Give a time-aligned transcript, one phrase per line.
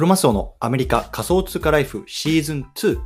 [0.00, 2.98] クロマスオのアメリカ仮想通貨ライフシーズン2。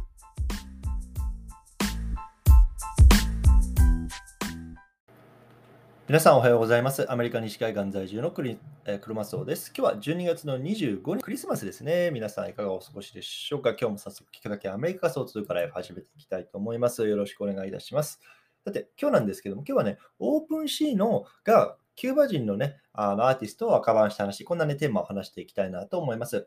[6.06, 7.10] 皆さんおはようございます。
[7.10, 9.72] アメリカ西海岸在住のクリ、えー、クロマスオです。
[9.76, 12.12] 今日は12月の25日、クリスマスですね。
[12.12, 13.70] 皆さんいかがお過ごしでしょうか？
[13.70, 17.04] 今日も早速聞くだけアメリカ仮想通貨ライフ始めていきたいと思います。
[17.08, 18.20] よろしくお願いいたします。
[18.64, 26.46] さて、今日なんですけども、今日はね、オープンシーのがキューバ人のね、あのアーティストを赤番した話、こんなね、テーマを話していきたいなと思います。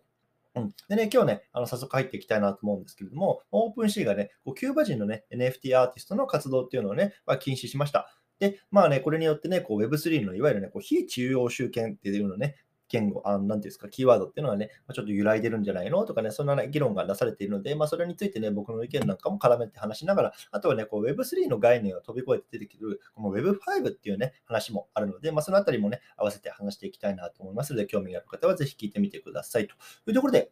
[0.58, 8.10] うん、でね、今日ね、あの早速入っていきたいなと思うんですけれども、オープンシーがね、こうキューバ人のね、NFT アーティストの活動っていうのをね、まあ、禁止しました。
[8.40, 12.56] で、まあね、これによってね、こう Web3 のいわゆるね、こう非中央集権っていうのをね、
[12.90, 29.76] 言語、あのなんていうんですか、キーワードっていうのはね、ちょっと揺らいでるんじゃないのとかね、そんな、議論がなされているので、まあ、それについてね、僕の意見なんかも絡めて話しながら、あとはね、こう Web3 の概念を飛び越えて出てくる、この Web5 っていうね、話もあるので、まあ、そのあたりもね、合わせて話していきたいなと思いますので、興味がある方はぜひ聞いてみてくださいと
[30.08, 30.52] いうところで、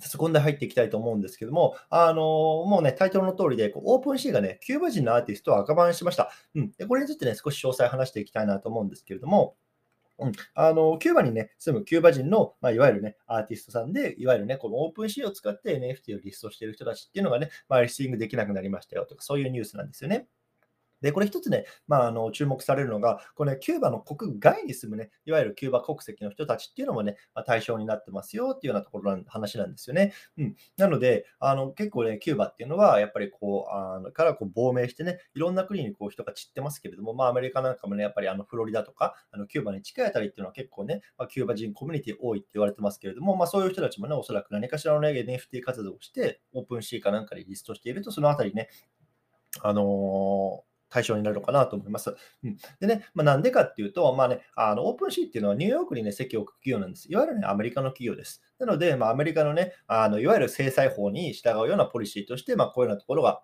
[0.00, 2.16] 早速本題入っていきたいと思うんですけども、あのー、
[2.68, 6.30] もうね、タイトルの通りで、こう OpenSea がね、キューバ人のアーティストを垢バンしました。
[6.54, 6.72] うん。
[6.72, 9.56] で、これについてね、少し詳細話していきたいなと思うんですけれども、
[10.24, 20.26] うん、あのキューバに、ね、住むキューバ人の、まあ、いわゆる、ね、アーティストさんで、いわゆる、ね、この OpenSea を使って NFT をリストしている人たちっていうのがね、まあ、リスティングできなくなりましたよとか、そういうニュースなんですよね。
[21.02, 30.12] で、これ一つね、まあ、あの注目されるのが、これ、ね、キューバの国外に住むね、いわゆるキューバ国籍の人たちっていうのもね、まあ、対象になってますよっていうようなところの話なんですよね。
[30.38, 48.68] うん、なので、あの結構ね、キューバっていうのは、やっぱりこう、あのからこう亡命してね、いろんな国にこう人が散ってますけれども、まあ、アメリカなんかもね、やっぱりあのフロリダとか、あのキューバに近いあたりっていうのは結構ね、まあ、キューバ人コミュニティ多いって言われてますけれども、まあ、そういう人たちもね、おそらく何かしらの、ね、NFT 活動をして、 OpenSea かなんかにリストしていると、そのあたりね、
[49.62, 52.14] あのー対象になるのかなと思います。
[52.44, 57.10] うん、でね、まあ、なんでかっていうと、まあね、あの OpenSea っていうのはニューヨークにね、籍を置く企業なんです。
[57.10, 58.42] いわゆるね、アメリカの企業です。
[58.58, 63.42] なので、まあ、アメリカのね、あのいわゆる制裁法に従うようなポリシーとして、まあ、こういうようなところが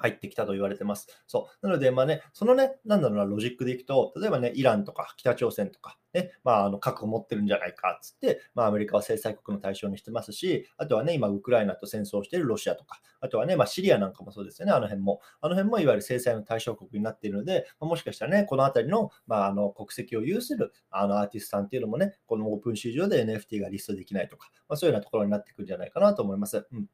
[0.00, 1.08] 入ってきたと言われてます。
[1.26, 1.66] そう。
[1.66, 15.20] なので、まあね、そのね、なんだろうな、ロジックでいくと、例えばね、イランとか北朝鮮とか、ね、まあ、あの核を持ってるんじゃないかっつって、まあ、アメリカは制裁国の対象にしてますし、あとはね、今、ウクライナと戦争しているロシアとか、あとはね、まあ、シリアなんかもそうですよね、あの辺も。
[15.40, 26.66] あの辺もいわゆる制裁の対象国になっているので、まあ、もしかしたらね、この辺りの,、まあ、あの国籍を有するあのアーティストさんっていうのもね、このオープン市場で NFT がリストできないとか、まあ、そういうようなところになってくるんじゃないかなと思います。
[26.72, 26.86] うん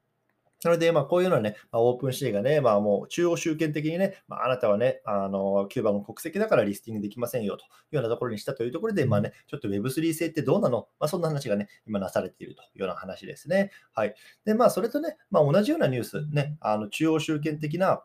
[0.63, 10.87] なので、まあ、こういうのはね、まあ、オープンシーがね、まあ、もう中央集権的にね、まあ、あなたはね、あの、キューバの国籍だからリスティングできませんよというようなところにしたというところで、まあね、ちょっと Web3 制ってどうなの？
[10.99, 13.71] まあ、そんな話がね、今なされているというような話ですね。
[13.93, 14.15] はい。
[14.45, 18.03] で、まあ、それとね、まあ、同じようなニュース、ね、あの中央集権的な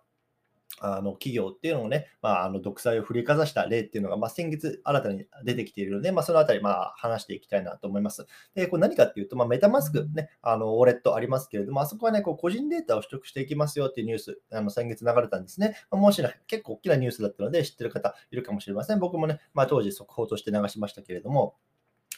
[0.85, 8.27] あの企業っていうのをね、まあ、あの独裁を振りかざした例っていうのが、まあ、先月新たに出てきているので、まあ、そのあたり、まあ、話していきたいなと思います。
[8.55, 15.77] で、これ何かっていうと、まあ、メタマスク、ね、あのウォレットありますけれども、あそこはね、こう個人データを取得していきますよっていうニュース、あの先月流れたんですね。
[15.91, 18.99] まあ、もしね、結構大きなニュースだったので、知ってる方いるかもしれません。
[18.99, 21.55] 僕もね、まあ、当時速報として流しましたけれども、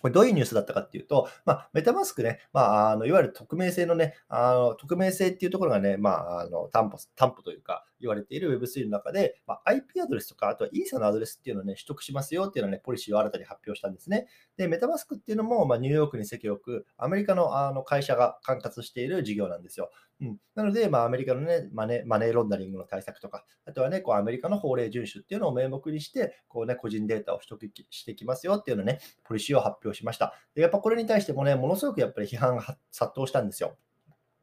[0.04, 14.26] これどういうニュースだったかっていうと、まあ、メタマスクね、まあ、あのいわゆる匿名性のね、あの匿名性っていうところがね、まあ、あの担保担保というか、言われている Web3 の中で、まあ、IP アドレスとか、あとはイーサのアドレスっていうのをね、取得しますよっていうのね、ポリシーを新たに発表したんですね。
[14.56, 19.90] で、メタマスクっていうのも、まあ、ニューヨークに席を置くアメリカのあの会社が管轄している事業なんですよ。
[20.20, 30.34] うん、なので、まあ、アメリカの、ね、マネマネーロンダリングの対策とか、あとはね、こうアメリカの法令遵守っていうのを名目にして、こうね、個人データを取得してきますよっていうのね、ポリシーを発表しました。
[30.54, 33.76] で、やっぱこれに対してもね、ものすごくやっぱり批判が殺到したんですよ。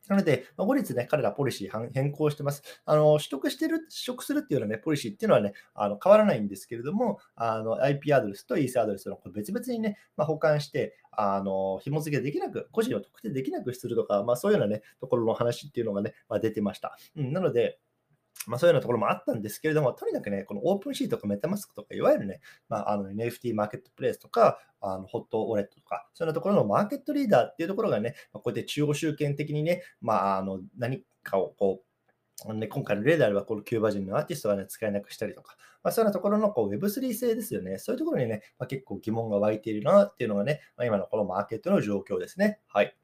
[0.07, 2.63] なので、ま後日ね、彼らポリシー変更してます。
[2.85, 16.97] あの取得してる、取得するっていうようなね、ポリシーっていうのはね、あの変わらないんですけれども、あの IP アドレスと es アドレスを別々にね、まあ、保管して、あの紐付けできなく、個人を特定できなくするとか、まあ、そういうようなね、ところの話っていうのがね、まあ、出てました。
[17.16, 17.79] うん、なので、
[18.47, 37.78] まあ、そういうようなところもあったんですけれども、とにかくね、このオープンシートとかメタマスクとか、いわゆるね、まあ、あの NFT マーケットプレイスとか、あのホットウォレットとか、そういうところのマーケットリーダーっていうところがね、ま、こうやって中央集権的にね、まあ、あの何かをこう、ね、今回の例であれば、このキューバ人のアーティストが、ね、使えなくしたりとか、まあ、そういうようなところのこう Web3 性ですよね。
[37.78, 42.59] そういうところにね、まあ、結構疑問が湧いているなっていうのがね、まあ、今のこのマーケットの状況ですね。
[42.67, 42.96] はい。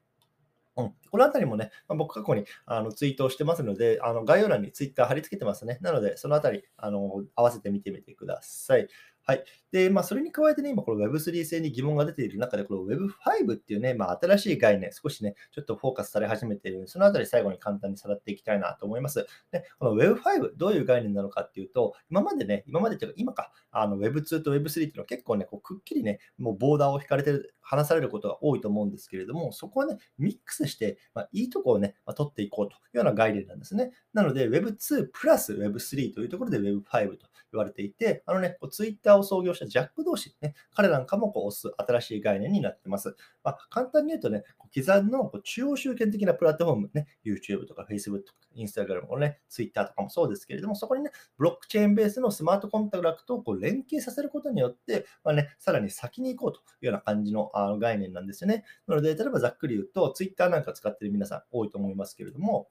[0.78, 5.78] うん、このあたりもね、まあ、僕過去にあのツイートをしてますので、あの概要欄にツイッター貼り付けてますね。
[5.82, 8.88] なので、そのあたりあの合わせて見てみてください。
[9.28, 9.44] はい。
[9.72, 19.26] で、まあ、それに加えてね、今この Web3 製に疑問が出ている中で、この Web5 っていうね、まあ、新しい概念、少しね、ちょっとフォーカスされ始めているので、そのあたり最後に簡単にさらっていきたいなと思います。
[19.52, 33.90] で、この Web5、どういう概念なのかっていうと、今までね、今までというか今か、あの Web2 と Web3 っていうのは結構ね、こうくっきりね、もうボーダーを引かれてる、話されることが多いと思うんですけれども、そこはね、ミックスして、まあ、いいとこをね、まあ、取っていこうというような概念なんですね。
[34.14, 43.16] なので、Web2 プラス Web3 というところで Web5 と言われていて、あのね、こう Twitter を創業したジャック同士、ね、彼なんかもこう推す新しい概念になってます。
[43.42, 58.64] まあ、簡単に言うとね、既存のこう中央集権的なプラットフォーム、ね、YouTube とか Facebook とか Instagram とかね、Twitter とかもそうですけれども、そこにね、ブロックチェーンベースのスマートコンタクトをこう連携させることによって、まあね、さらに先に行こうというような感じのあの概念なんですよね。
[58.86, 62.68] なので、例えばざっくり言うと、Twitter なんか使ってる皆さん多いと思いますけれども、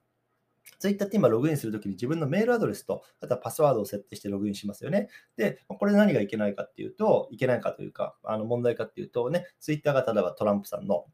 [0.79, 5.09] ツイッターって今ログインするときに自分のメールアドレスと、あとはパスワードを設定してログインしますよね。
[5.35, 11.05] で、これ何がいけないかっていうと、いけないかというか、あの問題かっていうとね、ツイッターが例えばトランプさんの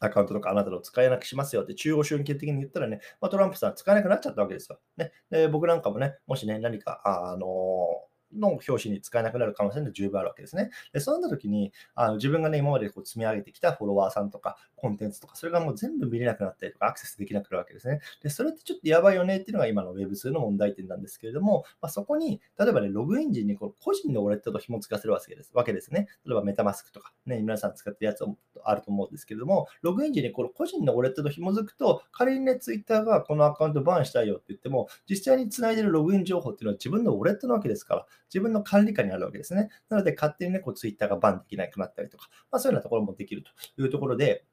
[0.00, 4.78] アカウントとかあなたの使えなくしますよって中央集権的に言ったらね、まあ、トランプさん使えなくなっちゃったわけですよ。
[4.96, 10.70] ね、で僕なんかもね、もしね、何か、あのーの表紙に使えなくなる可能性が十分あるわけですね。
[10.92, 18.00] でそうなった時にあの自分がね、今までこう積み上げてきたフォロワーさんとかコンテンツとか、それがもう全部見れなくなったりとか、アクセスできなくなるわけですね。
[18.22, 26.08] でそれってちょっとやばいよねっていうのが今の Web2 の問題点なんですけれども、まあ、そこに、例えばね、ログイン時にこう個人のウォレットと紐付かせるわけですわけですね。
[26.24, 28.24] 例えばメタマスクとか、ね、皆さん使ってるやつ
[28.64, 39.68] あると思うんですけれども、ログイン時にこの個人のウォレットと紐づくと、仮にね、Twitter がこのアカウントバーンしたいよって言っても、実際につないでるログイン情報っていうのは自分のウォレットなわけですから、自分の管理下にあるわけですね。
[39.88, 44.44] なので、勝手にね、こうツイッターがバンできなくなったりとか、まあ、そういうようなところもできるというところで、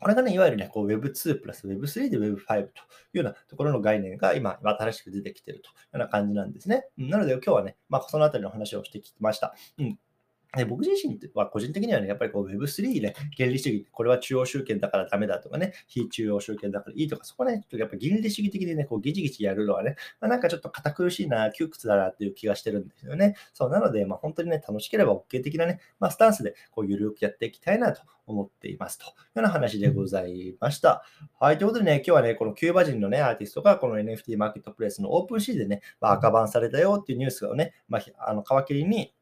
[0.00, 2.68] これがね、いわゆるね、こう Web2 プラス Web3 で Web5 というよ
[3.22, 6.86] うなところの概念が今、新しく出てきているというような感じなんですね。
[6.96, 9.54] なので、今日はね、まあ、そのあたりの話をしてきました。
[9.78, 9.98] うん
[10.56, 23.34] で僕自身は個人的にはね、やっぱりこう Web3 ね、原理主義、これは中央集権だからダメだとかね、非中央集権だからいいとか、そこね、ちょっとやっぱ原理主義的にね、こうギチギチやるのはね、まあ、なんかちょっと堅苦しいな、窮屈だなっていう気がしてるんですよね。
[23.52, 31.04] そう、なので、まあ本当にね、楽しければ OK 的なね、まあスタンスでこうゆるくやっていきたいなと思っていますというような話でございました。
[31.38, 39.12] はい、ということでね、今日はね、このキューバ人のね、アーティストがこの NFT マーケットプレイスのオープンシーでね、まあ、赤バンされたよっていうニュースをね、まあ、あの皮切りに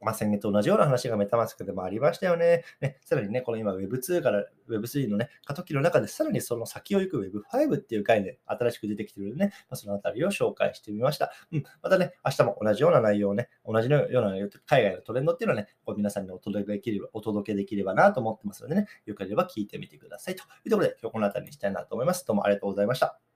[0.00, 2.64] まあ、先月と同じような話がメタマスクでもありましたよね。
[2.80, 11.32] ねさらにね、この今 Web2 から Web3 のね、過渡期の中でさらにその先を行く Web5 っていう概念、新しく出てきてるね、まあ、そのあたりを紹介してみました。
[11.52, 14.32] うん、またね、明日も同じような内容をね、同じような
[14.66, 20.36] 海外のトレンドっていうのはね、こう皆さんにお届けできればお届けできればなと思ってますのでね、よければ聞いてみてください。
[20.36, 22.26] というところで、今日このあたりにしたいなと思います。
[22.26, 23.29] どうもありがとうございました。